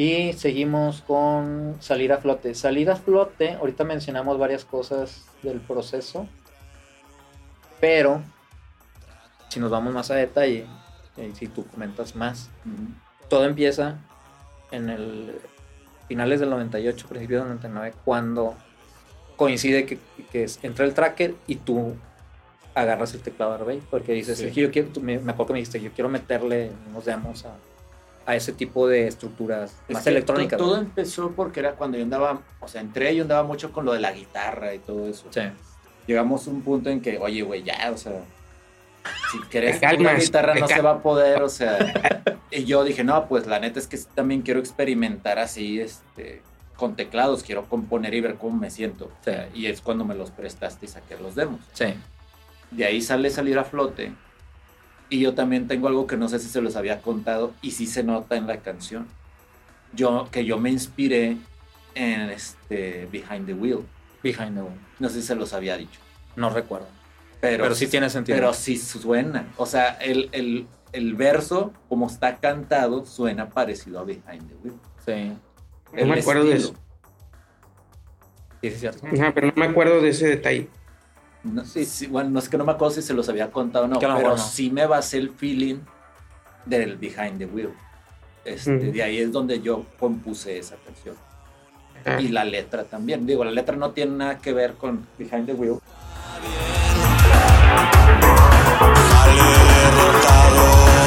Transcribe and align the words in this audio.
Y 0.00 0.32
seguimos 0.32 1.02
con 1.02 1.76
salir 1.80 2.10
a 2.14 2.16
flote. 2.16 2.54
Salir 2.54 2.90
a 2.90 2.96
flote, 2.96 3.52
ahorita 3.52 3.84
mencionamos 3.84 4.38
varias 4.38 4.64
cosas 4.64 5.26
del 5.42 5.60
proceso, 5.60 6.26
pero 7.82 8.22
si 9.50 9.60
nos 9.60 9.70
vamos 9.70 9.92
más 9.92 10.10
a 10.10 10.14
detalle, 10.14 10.64
y 11.18 11.36
si 11.36 11.48
tú 11.48 11.66
comentas 11.66 12.16
más, 12.16 12.48
todo 13.28 13.44
empieza 13.44 13.98
en 14.70 14.88
el 14.88 15.34
finales 16.08 16.40
del 16.40 16.48
98, 16.48 17.06
principios 17.06 17.42
del 17.42 17.48
99, 17.50 17.94
cuando 18.02 18.54
coincide 19.36 19.84
que, 19.84 19.98
que 20.32 20.48
entra 20.62 20.86
el 20.86 20.94
tracker 20.94 21.34
y 21.46 21.56
tú 21.56 21.94
agarras 22.74 23.12
el 23.12 23.20
teclado 23.20 23.52
Arbey, 23.52 23.82
porque 23.90 24.14
dices, 24.14 24.40
yo 24.54 24.70
quiero, 24.70 24.88
me, 25.02 25.16
acuerdo 25.16 25.48
que 25.48 25.52
me 25.52 25.58
dijiste, 25.58 25.78
yo 25.78 25.92
quiero 25.92 26.08
meterle 26.08 26.72
unos 26.88 27.04
demos 27.04 27.44
a, 27.44 27.54
a 28.30 28.36
ese 28.36 28.52
tipo 28.52 28.86
de 28.86 29.08
estructuras 29.08 29.74
más 29.88 30.06
electrónicas. 30.06 30.56
Todo, 30.56 30.78
empezó 30.78 31.32
porque 31.32 31.60
era 31.60 31.72
cuando 31.72 31.98
yo 31.98 32.04
andaba, 32.04 32.42
o 32.60 32.68
sea, 32.68 32.80
entré 32.80 33.14
yo 33.16 33.22
andaba 33.22 33.42
mucho 33.42 33.72
con 33.72 33.84
lo 33.84 33.92
de 33.92 33.98
la 33.98 34.12
guitarra 34.12 34.72
y 34.72 34.78
todo 34.78 35.08
eso. 35.08 35.26
Sí. 35.30 35.40
Llegamos 36.06 36.46
a 36.46 36.50
un 36.50 36.62
punto 36.62 36.90
en 36.90 37.00
que, 37.00 37.18
oye, 37.18 37.42
güey, 37.42 37.64
ya, 37.64 37.90
o 37.92 37.96
sea, 37.96 38.12
si 39.32 39.40
querés 39.48 39.80
una 39.98 40.14
guitarra 40.14 40.54
no 40.54 40.68
se 40.68 40.80
va 40.80 40.92
a 40.92 41.02
poder, 41.02 41.42
o 41.42 41.48
sea. 41.48 41.78
y 42.52 42.64
yo 42.64 42.84
dije, 42.84 43.02
no, 43.02 43.26
pues 43.26 43.48
la 43.48 43.58
neta 43.58 43.80
es 43.80 43.88
que 43.88 43.98
también 44.14 44.42
quiero 44.42 44.60
experimentar 44.60 45.40
así, 45.40 45.80
este, 45.80 46.42
con 46.76 46.94
teclados, 46.94 47.42
quiero 47.42 47.64
componer 47.64 48.14
y 48.14 48.20
ver 48.20 48.36
cómo 48.36 48.56
me 48.56 48.70
siento. 48.70 49.06
O 49.06 49.24
sea, 49.24 49.48
y 49.52 49.66
es 49.66 49.80
cuando 49.80 50.04
me 50.04 50.14
los 50.14 50.30
prestaste 50.30 50.86
y 50.86 50.88
saqué 50.88 51.16
los 51.16 51.34
demos. 51.34 51.60
Sí. 51.72 51.94
De 52.70 52.84
ahí 52.84 53.00
sale 53.00 53.28
salir 53.30 53.58
a 53.58 53.64
flote 53.64 54.12
y 55.10 55.20
yo 55.20 55.34
también 55.34 55.66
tengo 55.68 55.88
algo 55.88 56.06
que 56.06 56.16
no 56.16 56.28
sé 56.28 56.38
si 56.38 56.48
se 56.48 56.62
los 56.62 56.76
había 56.76 57.02
contado 57.02 57.52
y 57.60 57.72
sí 57.72 57.86
se 57.86 58.04
nota 58.04 58.36
en 58.36 58.46
la 58.46 58.58
canción. 58.58 59.08
Yo, 59.92 60.28
que 60.30 60.44
yo 60.44 60.58
me 60.58 60.70
inspiré 60.70 61.36
en 61.94 62.20
este 62.30 63.08
Behind 63.10 63.44
the 63.46 63.54
Wheel. 63.54 63.80
Behind 64.22 64.54
the 64.54 64.62
Wheel. 64.62 64.80
No 65.00 65.08
sé 65.08 65.20
si 65.20 65.26
se 65.26 65.34
los 65.34 65.52
había 65.52 65.76
dicho. 65.76 66.00
No 66.36 66.48
recuerdo. 66.48 66.86
Pero, 67.40 67.64
pero 67.64 67.74
sí 67.74 67.88
tiene 67.88 68.08
sentido. 68.08 68.36
Pero 68.36 68.54
sí 68.54 68.76
suena. 68.76 69.52
O 69.56 69.66
sea, 69.66 69.94
el, 70.00 70.28
el, 70.30 70.68
el 70.92 71.14
verso, 71.14 71.72
como 71.88 72.06
está 72.06 72.36
cantado, 72.36 73.04
suena 73.04 73.48
parecido 73.48 73.98
a 73.98 74.04
Behind 74.04 74.48
the 74.48 74.54
Wheel. 74.62 74.74
Sí. 75.04 75.32
No 75.92 76.06
me 76.06 76.20
acuerdo 76.20 76.44
de 76.44 76.56
eso. 76.56 76.74
Sí, 78.60 78.68
es 78.68 78.78
cierto. 78.78 79.06
pero 79.34 79.48
no 79.48 79.54
me 79.56 79.66
acuerdo 79.66 80.00
de 80.00 80.10
ese 80.10 80.28
detalle. 80.28 80.68
No, 81.42 81.64
sí, 81.64 82.06
bueno, 82.08 82.30
no 82.30 82.38
es 82.38 82.48
que 82.48 82.58
no 82.58 82.64
me 82.64 82.72
acuerdo 82.72 82.94
si 82.94 83.02
se 83.02 83.14
los 83.14 83.28
había 83.28 83.50
contado 83.50 83.86
o 83.86 83.88
no, 83.88 83.98
pero 83.98 84.36
sí 84.36 84.70
me 84.70 84.86
basé 84.86 85.18
el 85.18 85.30
feeling 85.30 85.78
del 86.66 86.96
Behind 86.96 87.38
the 87.38 87.46
Wheel. 87.46 87.70
Este, 88.44 88.76
De 88.76 89.02
ahí 89.02 89.18
es 89.18 89.32
donde 89.32 89.60
yo 89.60 89.86
compuse 89.98 90.58
esa 90.58 90.76
canción. 90.76 91.16
Ah. 92.04 92.20
Y 92.20 92.28
la 92.28 92.44
letra 92.44 92.84
también. 92.84 93.26
Digo, 93.26 93.44
la 93.44 93.50
letra 93.50 93.76
no 93.76 93.90
tiene 93.90 94.12
nada 94.12 94.38
que 94.38 94.52
ver 94.52 94.74
con 94.74 95.06
Behind 95.18 95.46
the 95.46 95.52
Wheel. 95.52 95.78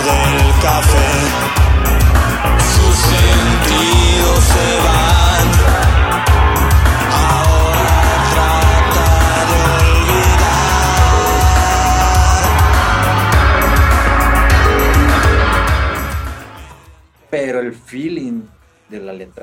del 0.03 0.61
café, 0.61 1.62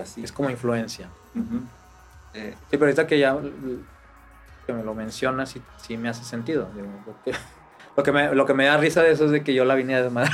Es 0.01 0.33
como 0.33 0.51
influencia. 0.51 1.09
Eh, 2.35 2.55
sí, 2.55 2.67
pero 2.71 2.85
ahorita 2.85 3.07
que 3.07 3.19
ya 3.19 3.37
que 4.67 4.73
me 4.73 4.85
lo 4.85 4.95
mencionas, 4.95 5.51
sí, 5.51 5.63
sí 5.77 5.97
me 5.97 6.09
hace 6.09 6.25
sentido. 6.25 6.69
lo, 7.97 8.03
que, 8.03 8.13
me, 8.13 8.35
lo 8.35 8.47
que 8.47 8.55
me 8.55 8.67
da 8.67 8.77
risa 8.77 9.03
de 9.03 9.13
eso 9.13 9.25
es 9.25 9.31
de 9.31 9.43
que 9.43 9.55
yo 9.55 9.65
la 9.65 9.75
vine 9.75 10.01
de 10.01 10.11
madre. 10.11 10.31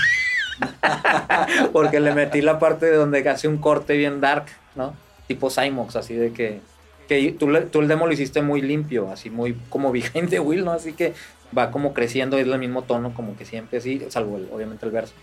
Porque 1.73 2.01
le 2.01 2.15
metí 2.15 2.43
la 2.43 2.59
parte 2.59 2.87
de 2.87 2.97
donde 2.97 3.27
hace 3.29 3.49
un 3.49 3.59
corte 3.59 3.97
bien 3.97 4.21
dark, 4.21 4.47
¿no? 4.75 4.95
Tipo 5.27 5.51
Cymox, 5.51 5.97
así 5.97 6.15
de 6.15 6.33
que, 6.33 6.61
que 7.09 7.33
tú, 7.33 7.53
tú, 7.71 7.81
el 7.81 7.89
demo 7.89 8.07
lo 8.07 8.13
hiciste 8.13 8.43
muy 8.43 8.63
limpio, 8.63 9.11
así 9.11 9.31
muy 9.31 9.55
como 9.69 9.93
behind 9.93 10.31
the 10.31 10.41
wheel, 10.41 10.65
¿no? 10.65 10.73
Así 10.73 10.93
que 10.93 11.15
va 11.57 11.71
como 11.71 11.95
creciendo, 11.95 12.39
es 12.39 12.47
el 12.47 12.59
mismo 12.59 12.83
tono 12.83 13.15
como 13.15 13.37
que 13.37 13.45
siempre 13.45 13.79
así, 13.79 14.05
salvo 14.09 14.41
obviamente 14.53 14.85
el 14.87 14.93
verso 14.93 15.15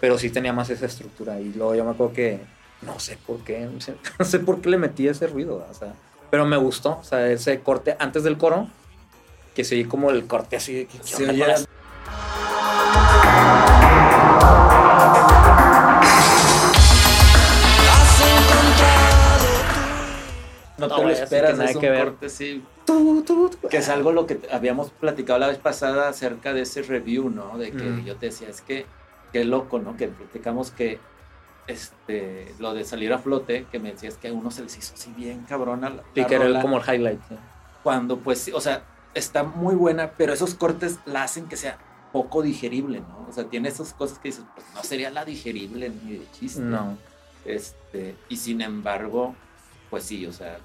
pero 0.00 0.18
sí 0.18 0.30
tenía 0.30 0.52
más 0.52 0.70
esa 0.70 0.86
estructura. 0.86 1.40
Y 1.40 1.52
luego 1.52 1.74
yo 1.74 1.84
me 1.84 1.90
acuerdo 1.90 2.12
que, 2.12 2.40
no 2.82 2.98
sé 2.98 3.18
por 3.26 3.38
qué, 3.40 3.68
no 4.18 4.24
sé 4.24 4.38
por 4.38 4.60
qué 4.60 4.70
le 4.70 4.78
metí 4.78 5.08
ese 5.08 5.26
ruido, 5.26 5.66
o 5.68 5.74
sea, 5.74 5.94
pero 6.30 6.44
me 6.44 6.56
gustó, 6.56 6.98
o 6.98 7.04
sea, 7.04 7.30
ese 7.30 7.60
corte 7.60 7.96
antes 7.98 8.22
del 8.22 8.36
coro, 8.36 8.68
que 9.54 9.64
se 9.64 9.74
oye 9.76 9.88
como 9.88 10.10
el 10.10 10.26
corte 10.26 10.56
así 10.56 10.74
de 10.74 10.86
que... 10.86 10.98
Se 11.02 11.28
oye... 11.28 11.44
No 20.78 20.88
te 20.94 21.02
lo 21.02 21.08
esperas, 21.08 21.56
nada 21.56 21.72
que 21.72 21.90
ver. 21.90 22.04
Corte, 22.04 22.28
sí. 22.28 22.62
que 23.70 23.78
es 23.78 23.88
algo 23.88 24.12
lo 24.12 24.26
que 24.26 24.40
habíamos 24.52 24.90
platicado 24.90 25.38
la 25.38 25.48
vez 25.48 25.56
pasada 25.56 26.08
acerca 26.08 26.52
de 26.52 26.62
ese 26.62 26.82
review, 26.82 27.30
¿no? 27.30 27.56
De 27.56 27.72
que 27.72 28.04
yo 28.04 28.16
te 28.16 28.26
decía, 28.26 28.48
es 28.48 28.60
que 28.60 28.84
qué 29.32 29.44
loco, 29.44 29.78
¿no? 29.78 29.96
Que 29.96 30.08
platicamos 30.08 30.70
que 30.70 30.98
este, 31.66 32.54
lo 32.58 32.74
de 32.74 32.84
salir 32.84 33.12
a 33.12 33.18
flote, 33.18 33.66
que 33.70 33.78
me 33.78 33.92
decías 33.92 34.16
que 34.16 34.28
a 34.28 34.32
uno 34.32 34.50
se 34.50 34.62
les 34.62 34.76
hizo 34.76 34.94
así 34.94 35.12
bien 35.16 35.44
cabrona. 35.48 35.90
La, 35.90 36.02
sí, 36.14 36.24
que 36.24 36.34
era 36.34 36.60
como 36.60 36.78
el 36.78 36.82
highlight. 36.82 37.20
Cuando, 37.82 38.18
pues, 38.18 38.50
o 38.52 38.60
sea, 38.60 38.84
está 39.14 39.42
muy 39.42 39.74
buena, 39.74 40.12
pero 40.16 40.32
esos 40.32 40.54
cortes 40.54 40.98
la 41.06 41.22
hacen 41.22 41.46
que 41.46 41.56
sea 41.56 41.78
poco 42.12 42.42
digerible, 42.42 43.00
¿no? 43.00 43.26
O 43.28 43.32
sea, 43.32 43.44
tiene 43.44 43.68
esas 43.68 43.92
cosas 43.92 44.18
que 44.18 44.28
dices, 44.28 44.44
pues 44.54 44.66
no 44.74 44.82
sería 44.82 45.10
la 45.10 45.24
digerible 45.24 45.90
ni 45.90 46.12
de 46.12 46.30
chiste. 46.32 46.60
No. 46.60 46.96
Este, 47.44 48.14
y 48.28 48.36
sin 48.36 48.60
embargo, 48.60 49.34
pues 49.90 50.04
sí, 50.04 50.26
o 50.26 50.32
sea. 50.32 50.58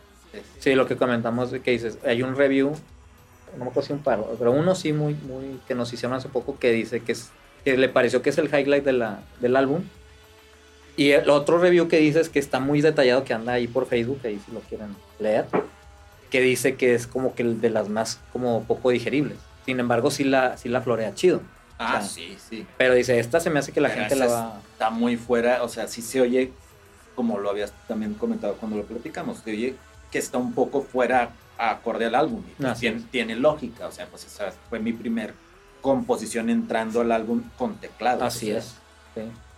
Sí, 0.60 0.76
lo 0.76 0.88
que 0.88 0.96
comentamos, 0.96 1.50
que 1.50 1.72
dices, 1.72 2.00
hay 2.06 2.24
un 2.24 2.36
review, 2.36 2.72
no 3.58 3.66
me 3.66 3.70
acuerdo 3.70 3.88
si 3.88 3.94
un 3.94 4.00
par, 4.00 4.24
pero 4.40 4.52
uno 4.52 4.76
sí 4.76 4.94
muy, 4.94 5.14
muy, 5.14 5.60
que 5.68 5.76
nos 5.76 5.92
hicieron 5.92 6.16
hace 6.18 6.30
poco 6.30 6.58
que 6.58 6.72
dice 6.72 7.02
que 7.02 7.12
es 7.12 7.32
que 7.66 7.78
le 7.78 7.90
pareció 7.90 8.22
que 8.22 8.30
es 8.30 8.38
el 8.38 8.48
highlight 8.48 8.84
de 8.84 8.94
la, 8.94 9.24
del 9.40 9.56
álbum. 9.56 9.84
Y 10.98 11.12
el 11.12 11.30
otro 11.30 11.58
review 11.58 11.88
que 11.88 11.98
dice 11.98 12.20
es 12.20 12.30
que 12.30 12.40
está 12.40 12.60
muy 12.60 12.82
detallado, 12.82 13.24
que 13.24 13.34
anda 13.34 13.54
ahí 13.54 13.68
por 13.68 13.88
Facebook, 13.88 14.20
ahí 14.24 14.40
si 14.46 14.52
lo 14.52 14.60
quieren 14.62 14.96
leer, 15.20 15.46
que 16.30 16.42
dice 16.42 16.76
que 16.76 16.94
es 16.94 17.08
como 17.08 17.34
que 17.34 17.44
el 17.44 17.62
de 17.62 17.70
las 17.70 17.90
más 17.90 18.20
como 18.34 18.64
poco 18.64 18.90
digeribles. 18.90 19.38
Sin 19.66 19.80
embargo, 19.80 20.12
sí 20.12 20.24
la, 20.24 20.58
sí 20.58 20.70
la 20.70 20.82
florea 20.82 21.14
chido. 21.14 21.42
Ah, 21.78 22.02
sí, 22.02 22.38
sí. 22.50 22.66
Pero 22.78 22.94
dice, 22.94 23.20
esta 23.20 23.40
se 23.40 23.50
me 23.50 23.60
hace 23.60 23.72
que 23.72 23.82
la 23.82 23.90
gente 23.90 24.16
la 24.16 24.28
va... 24.28 24.62
Está 24.74 24.90
muy 24.90 25.18
fuera, 25.18 25.64
o 25.64 25.70
sea, 25.70 25.88
sí 25.88 26.02
se 26.02 26.22
oye, 26.22 26.52
como 27.16 27.40
lo 27.40 27.50
habías 27.50 27.74
también 27.88 28.14
comentado 28.14 28.56
cuando 28.56 28.78
lo 28.78 28.84
platicamos, 28.84 29.40
se 29.40 29.52
oye 29.52 29.76
que 30.12 30.20
está 30.20 30.38
un 30.38 30.54
poco 30.54 30.82
fuera 30.82 31.32
acorde 31.58 32.06
al 32.06 32.16
álbum. 32.16 32.44
Pues 32.58 32.80
tiene, 32.80 33.02
tiene, 33.12 33.36
lógica, 33.36 33.88
o 33.88 33.92
sea, 33.92 34.08
pues 34.08 34.26
esa 34.26 34.52
fue 34.70 34.80
mi 34.80 34.94
primer 34.94 35.34
composición 35.82 36.50
entrando 36.50 37.02
al 37.02 37.12
álbum 37.12 37.44
con 37.58 37.76
teclado. 37.76 38.24
Así 38.24 38.52
es. 38.52 38.76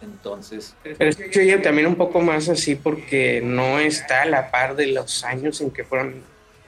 Entonces. 0.02 0.76
Pero 0.84 1.10
es 1.10 1.16
que 1.16 1.40
oye 1.40 1.58
también 1.60 1.88
un 1.88 1.96
poco 1.96 2.22
más 2.22 2.50
así 2.50 2.76
porque 2.76 3.42
no 3.44 3.80
está 3.80 4.24
a 4.24 4.26
la 4.26 4.52
par 4.52 4.76
de 4.76 4.88
los 4.88 5.24
años 5.24 5.62
en 5.62 5.72
que 5.72 5.84
fueron 5.84 6.22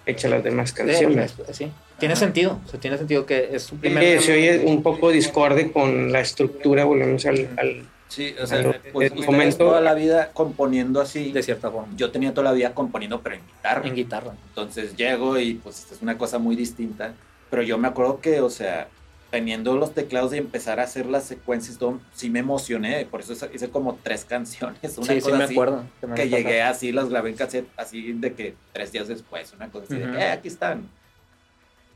hechas 0.06 0.32
las 0.32 0.43
demás 0.43 0.72
canciones. 0.72 1.35
Sí, 1.52 1.72
tiene 1.99 2.16
sentido. 2.16 2.59
O 2.66 2.70
sea, 2.70 2.79
tiene 2.79 2.97
sentido 2.97 3.26
que 3.26 3.49
es 3.53 3.64
su 3.64 3.78
primer. 3.78 4.22
se 4.22 4.34
oye 4.34 4.64
un 4.66 4.84
poco 4.84 5.09
discorde 5.09 5.72
con 5.72 6.11
la 6.11 6.22
estructura, 6.22 6.85
volvemos 6.85 7.26
al. 7.26 7.85
sí, 8.08 8.35
o 8.41 8.47
sea, 8.47 8.79
pues, 8.91 9.58
toda 9.58 9.81
la 9.81 9.93
vida 9.93 10.31
componiendo 10.34 11.02
así. 11.02 11.31
De 11.31 11.43
cierta 11.43 11.72
forma. 11.72 11.93
Yo 11.96 12.11
tenía 12.11 12.34
toda 12.34 12.46
la 12.46 12.53
vida 12.53 12.73
componiendo, 12.73 13.22
pero 13.22 13.35
en 13.35 13.41
guitarra. 13.46 13.88
En 13.88 13.96
guitarra. 13.96 14.34
Entonces 14.49 14.96
llego 14.96 15.38
y 15.40 15.55
pues 15.55 15.91
es 15.91 16.02
una 16.02 16.17
cosa 16.17 16.38
muy 16.38 16.55
distinta. 16.55 17.14
Pero 17.49 17.61
yo 17.61 17.78
me 17.78 17.88
acuerdo 17.88 18.20
que, 18.20 18.41
o 18.41 18.49
sea, 18.49 18.88
teniendo 19.35 19.76
los 19.76 19.93
teclados 19.93 20.34
y 20.34 20.37
empezar 20.37 20.79
a 20.79 20.84
hacer 20.84 21.08
las 21.08 21.26
secuencias, 21.26 21.78
sí 22.14 22.29
me 22.29 22.40
emocioné, 22.40 23.05
por 23.05 23.20
eso 23.20 23.34
hice 23.53 23.70
como 23.70 23.99
tres 24.02 24.23
canciones, 24.29 24.97
una 24.97 25.08
sí, 25.08 25.20
sí 25.20 25.29
me 25.34 25.43
acuerdo. 25.43 25.84
Que, 26.16 26.29
llegué 26.29 26.61
así, 26.61 26.93
las 26.93 27.09
grabé 27.09 27.32
en 27.32 27.35
cassette, 27.35 27.67
así 27.76 28.14
de 28.14 28.34
que 28.34 28.55
tres 28.72 28.93
días 28.93 29.09
después, 29.09 29.52
una 29.52 29.70
cosa 29.70 29.87
así 29.90 29.97
de 29.97 30.09
que, 30.09 30.17
eh, 30.20 30.29
aquí 30.29 30.47
están. 30.47 30.87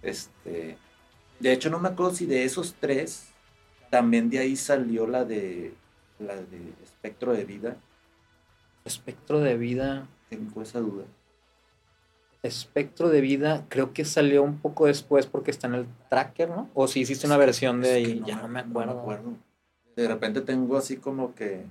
Este, 0.01 0.75
de 1.39 1.53
hecho, 1.53 1.69
no 1.69 1.80
me 1.80 1.88
acuerdo 1.88 2.13
si 2.13 2.25
de 2.25 2.44
esos 2.44 2.75
tres, 2.77 3.30
también 3.89 4.30
de 4.30 4.39
ahí 4.39 4.57
salió 4.57 5.07
la 5.07 5.24
de, 5.24 5.74
la 6.19 6.35
de 6.35 6.74
Espectro 6.83 7.31
de 7.31 7.45
Vida. 7.45 7.77
Espectro 8.83 9.39
de 9.39 9.56
Vida. 9.56 10.09
Tengo 10.30 10.62
esa 10.62 10.81
duda. 10.81 11.06
Espectro 12.41 13.09
de 13.09 13.21
vida, 13.21 13.65
creo 13.68 13.94
que 13.94 14.06
salió 14.06 14.44
un 14.44 14.59
poco 14.59 14.86
después 14.86 15.25
porque 15.25 15.51
está 15.51 15.68
en 15.68 15.75
el 15.75 15.88
tracker, 16.09 16.50
¿no? 16.50 16.69
O 16.74 16.88
si 16.88 17.01
hiciste 17.01 17.27
una 17.27 17.38
versión 17.38 17.81
de 17.81 17.91
ahí, 17.91 18.24
ya 18.25 18.41
no 18.41 18.47
me 18.47 18.59
acuerdo. 18.59 19.38
De 19.95 20.07
repente 20.07 20.41
tengo 20.41 20.77
así 20.77 20.97
como 20.97 21.36
que 21.36 21.65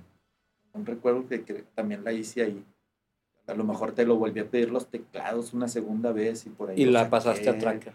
un 0.73 0.85
recuerdo 0.85 1.27
que, 1.27 1.43
que, 1.43 1.63
también 1.73 2.03
la 2.03 2.11
hice 2.11 2.43
ahí. 2.43 2.63
A 3.47 3.55
lo 3.55 3.63
mejor 3.63 3.93
te 3.93 4.05
lo 4.05 4.17
volví 4.17 4.39
a 4.39 4.49
pedir 4.49 4.69
los 4.69 4.87
teclados 4.87 5.53
una 5.53 5.67
segunda 5.67 6.11
vez 6.11 6.45
y 6.45 6.49
por 6.49 6.69
ahí. 6.69 6.79
Y 6.79 6.85
la 6.85 7.09
pasaste 7.09 7.49
a 7.49 7.57
Tracker. 7.57 7.93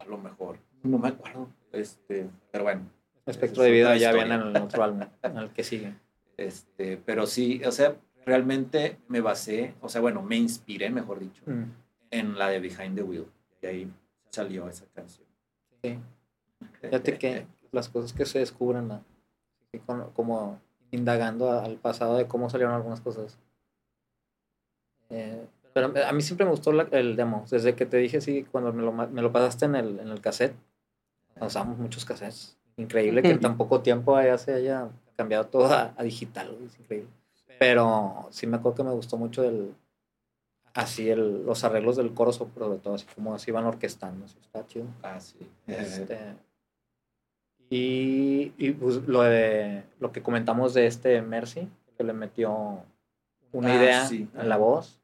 A 0.00 0.04
lo 0.04 0.18
mejor. 0.18 0.58
No 0.82 0.98
me 0.98 1.08
acuerdo. 1.08 1.48
Este, 1.72 2.28
pero 2.50 2.64
bueno. 2.64 2.82
Espectro 3.24 3.62
de 3.62 3.70
vida 3.70 3.96
ya 3.96 4.12
viene 4.12 4.34
en 4.34 4.42
el 4.42 4.56
otro 4.56 4.84
álbum, 4.84 5.00
en 5.22 5.36
el 5.38 5.50
que 5.50 5.64
sigue. 5.64 5.94
Este, 6.36 6.96
pero 6.96 7.28
sí, 7.28 7.62
o 7.64 7.70
sea, 7.70 7.94
realmente 8.24 8.98
me 9.08 9.20
basé, 9.20 9.74
o 9.80 9.88
sea, 9.88 10.00
bueno, 10.00 10.22
me 10.22 10.36
inspiré, 10.36 10.90
mejor 10.90 11.20
dicho, 11.20 11.42
mm. 11.46 11.64
en 12.10 12.38
la 12.38 12.48
de 12.48 12.60
Behind 12.60 12.96
the 12.96 13.02
Wheel. 13.02 13.26
Y 13.62 13.66
ahí 13.66 13.92
salió 14.30 14.68
esa 14.68 14.84
canción. 14.94 15.26
Sí. 15.82 15.98
Fíjate 16.80 17.18
que 17.18 17.46
las 17.72 17.88
cosas 17.88 18.12
que 18.12 18.26
se 18.26 18.38
descubren, 18.38 18.90
como 20.14 20.60
indagando 20.90 21.50
al 21.50 21.76
pasado 21.76 22.16
de 22.16 22.26
cómo 22.26 22.48
salieron 22.48 22.74
algunas 22.74 23.00
cosas. 23.00 23.38
Eh, 25.10 25.46
pero 25.72 25.92
a 26.06 26.12
mí 26.12 26.22
siempre 26.22 26.46
me 26.46 26.52
gustó 26.52 26.70
el 26.70 27.16
demo. 27.16 27.44
Desde 27.50 27.74
que 27.74 27.84
te 27.84 27.96
dije, 27.96 28.20
sí, 28.20 28.46
cuando 28.50 28.72
me 28.72 28.82
lo, 28.82 28.92
me 28.92 29.22
lo 29.22 29.32
pasaste 29.32 29.64
en 29.64 29.74
el, 29.74 29.98
en 29.98 30.08
el 30.08 30.20
cassette, 30.20 30.54
usamos 31.40 31.78
muchos 31.78 32.04
cassettes. 32.04 32.56
Increíble 32.76 33.22
que 33.22 33.30
en 33.30 33.40
tan 33.40 33.56
poco 33.56 33.80
tiempo 33.80 34.20
ya 34.20 34.38
se 34.38 34.54
haya 34.54 34.88
cambiado 35.16 35.46
todo 35.46 35.66
a, 35.72 35.94
digital, 36.02 36.56
es 36.64 36.78
increíble. 36.78 37.10
Pero 37.58 38.28
sí 38.30 38.46
me 38.46 38.56
acuerdo 38.56 38.76
que 38.76 38.84
me 38.84 38.92
gustó 38.92 39.16
mucho 39.16 39.44
el, 39.44 39.74
así 40.74 41.08
el, 41.08 41.44
los 41.46 41.64
arreglos 41.64 41.96
del 41.96 42.12
coro, 42.12 42.32
sobre 42.32 42.76
todo, 42.78 42.94
así 42.94 43.06
como 43.14 43.34
así 43.34 43.50
van 43.50 43.64
orquestando, 43.64 44.26
así 44.26 44.36
está 44.40 44.66
chido. 44.66 44.86
Ah, 45.02 45.20
sí. 45.20 45.38
Este, 45.66 46.18
y, 47.70 48.52
y 48.58 48.72
pues, 48.72 48.96
lo, 49.06 49.22
de, 49.22 49.84
lo 50.00 50.12
que 50.12 50.22
comentamos 50.22 50.74
de 50.74 50.86
este 50.86 51.22
Mercy, 51.22 51.68
que 51.96 52.04
le 52.04 52.12
metió 52.12 52.82
una 53.52 53.72
ah, 53.72 53.76
idea 53.76 54.08
en 54.10 54.48
la 54.48 54.56
voz, 54.56 55.00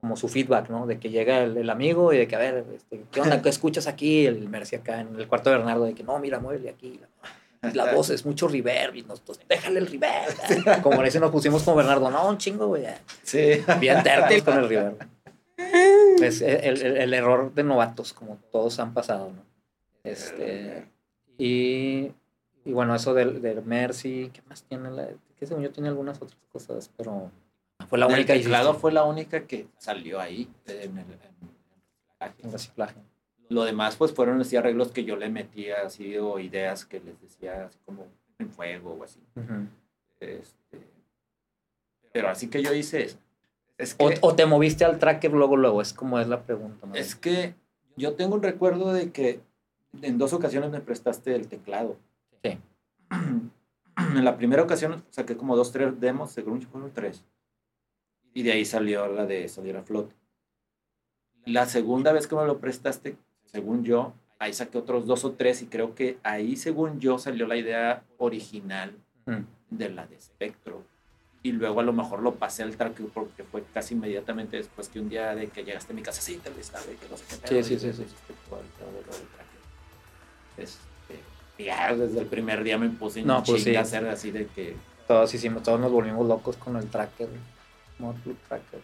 como 0.00 0.16
su 0.16 0.28
feedback, 0.28 0.68
¿no? 0.68 0.86
De 0.86 1.00
que 1.00 1.10
llega 1.10 1.42
el, 1.42 1.68
amigo 1.70 2.12
y 2.12 2.18
de 2.18 2.28
que, 2.28 2.36
a 2.36 2.38
ver, 2.38 2.64
este, 2.74 3.04
¿qué 3.10 3.20
onda? 3.20 3.42
¿Qué 3.42 3.48
escuchas 3.48 3.86
aquí? 3.86 4.26
El 4.26 4.48
Mercy 4.48 4.76
acá 4.76 5.00
en 5.00 5.16
el 5.16 5.26
cuarto 5.26 5.50
de 5.50 5.56
Bernardo, 5.56 5.84
de 5.84 5.94
que, 5.94 6.04
no, 6.04 6.18
mira, 6.18 6.38
muévele 6.38 6.70
aquí. 6.70 7.00
La, 7.00 7.08
voz 7.94 8.10
es 8.10 8.24
mucho 8.24 8.48
reverb 8.48 8.96
y 8.96 9.02
nos, 9.02 9.20
pues, 9.20 9.40
déjale 9.48 9.80
el 9.80 9.86
reverb. 9.86 10.82
Como 10.82 10.98
le 10.98 11.06
dicen, 11.06 11.20
nos 11.20 11.30
pusimos 11.30 11.62
como 11.62 11.76
Bernardo, 11.76 12.10
no, 12.10 12.28
un 12.28 12.38
chingo, 12.38 12.68
güey. 12.68 12.84
Sí. 13.22 13.62
Bien 13.80 14.02
tértil 14.02 14.44
con 14.44 14.58
el 14.58 14.68
reverb. 14.68 14.98
Es 16.20 16.40
el, 16.40 16.80
el, 16.82 16.96
el, 16.96 17.14
error 17.14 17.52
de 17.52 17.64
novatos, 17.64 18.12
como 18.12 18.36
todos 18.52 18.78
han 18.78 18.94
pasado, 18.94 19.32
¿no? 19.32 19.42
Este, 20.04 20.86
y, 21.36 22.12
y 22.64 22.72
bueno, 22.72 22.94
eso 22.94 23.12
del, 23.14 23.42
del 23.42 23.62
Mercy, 23.62 24.30
¿qué 24.32 24.42
más 24.48 24.62
tiene? 24.62 24.90
La, 24.90 25.08
que 25.36 25.46
según 25.46 25.62
yo 25.62 25.70
tiene 25.70 25.88
algunas 25.88 26.20
otras 26.20 26.38
cosas, 26.50 26.90
pero 26.96 27.30
fue 27.88 27.98
la 27.98 28.06
única. 28.06 28.32
El 28.32 28.42
teclado 28.42 28.74
fue 28.74 28.92
la 28.92 29.04
única 29.04 29.46
que 29.46 29.66
salió 29.78 30.20
ahí 30.20 30.48
en 30.66 30.98
el, 30.98 31.18
en 32.42 32.52
reciclaje. 32.52 32.96
Lo 33.48 33.64
demás, 33.64 33.96
pues 33.96 34.12
fueron 34.12 34.40
así 34.40 34.56
arreglos 34.56 34.92
que 34.92 35.04
yo 35.04 35.16
le 35.16 35.30
metía, 35.30 35.82
así, 35.86 36.16
o 36.18 36.38
ideas 36.38 36.84
que 36.84 37.00
les 37.00 37.20
decía, 37.20 37.66
así 37.66 37.78
como 37.84 38.06
en 38.38 38.50
fuego 38.50 38.96
o 39.00 39.04
así. 39.04 39.20
este, 40.20 40.80
pero 42.12 42.28
así 42.28 42.48
que 42.48 42.62
yo 42.62 42.74
hice 42.74 43.04
eso. 43.04 43.18
Es 43.78 43.94
que, 43.94 44.18
o, 44.20 44.34
te 44.34 44.44
moviste 44.44 44.84
al 44.84 44.98
tracker 44.98 45.32
luego, 45.32 45.56
luego, 45.56 45.80
es 45.80 45.92
como 45.92 46.18
es 46.18 46.28
la 46.28 46.42
pregunta. 46.42 46.86
Es 46.94 47.14
que 47.14 47.54
yo 47.96 48.14
tengo 48.14 48.34
un 48.34 48.42
recuerdo 48.42 48.92
de 48.92 49.12
que 49.12 49.40
en 50.02 50.18
dos 50.18 50.32
ocasiones 50.32 50.70
me 50.70 50.80
prestaste 50.80 51.34
el 51.34 51.48
teclado. 51.48 51.96
Sí. 52.42 52.58
En 53.98 54.24
la 54.24 54.36
primera 54.36 54.62
ocasión 54.62 55.04
saqué 55.10 55.36
como 55.36 55.56
dos, 55.56 55.72
tres 55.72 55.98
demos, 55.98 56.30
según 56.30 56.60
yo 56.60 56.68
fueron 56.68 56.92
tres. 56.92 57.24
Y 58.32 58.44
de 58.44 58.52
ahí 58.52 58.64
salió 58.64 59.08
la 59.08 59.26
de 59.26 59.48
salir 59.48 59.76
a 59.76 59.82
flote. 59.82 60.14
La 61.44 61.66
segunda 61.66 62.12
vez 62.12 62.28
que 62.28 62.36
me 62.36 62.44
lo 62.44 62.58
prestaste, 62.58 63.16
según 63.50 63.84
yo, 63.84 64.14
ahí 64.38 64.52
saqué 64.52 64.78
otros 64.78 65.06
dos 65.06 65.24
o 65.24 65.32
tres 65.32 65.62
y 65.62 65.66
creo 65.66 65.94
que 65.94 66.18
ahí, 66.22 66.56
según 66.56 67.00
yo, 67.00 67.18
salió 67.18 67.46
la 67.46 67.56
idea 67.56 68.02
original 68.18 68.94
mm. 69.26 69.40
de 69.70 69.88
la 69.90 70.06
de 70.06 70.20
Spectro. 70.20 70.82
Y 71.42 71.52
luego 71.52 71.80
a 71.80 71.82
lo 71.84 71.92
mejor 71.92 72.20
lo 72.20 72.34
pasé 72.34 72.64
al 72.64 72.76
track 72.76 73.00
porque 73.14 73.44
fue 73.44 73.62
casi 73.72 73.94
inmediatamente 73.94 74.56
después 74.56 74.88
que 74.88 74.98
un 75.00 75.08
día 75.08 75.34
de 75.34 75.46
que 75.46 75.64
llegaste 75.64 75.92
a 75.92 75.96
mi 75.96 76.02
casa, 76.02 76.20
sí, 76.20 76.40
te 76.42 76.50
lo 76.50 76.58
estaba, 76.58 76.84
que 76.84 77.08
no 77.08 77.16
sé 77.16 77.24
qué. 77.42 77.62
Sí, 77.62 77.78
sí, 77.78 77.92
sí. 77.92 77.92
sí. 77.92 78.04
Este, 80.58 81.64
ya 81.64 81.94
desde 81.94 82.20
el 82.20 82.26
primer 82.26 82.64
día 82.64 82.76
me 82.76 82.88
puse 82.88 83.22
no, 83.22 83.42
pues 83.44 83.62
sí. 83.62 83.76
a 83.76 83.82
hacer 83.82 84.06
así 84.08 84.30
de 84.30 84.46
que... 84.46 84.76
Todos 85.06 85.32
hicimos, 85.32 85.62
todos 85.62 85.80
nos 85.80 85.90
volvimos 85.90 86.26
locos 86.26 86.56
con 86.56 86.76
el 86.76 86.88
tracker, 86.88 87.28
Tracker. 88.48 88.80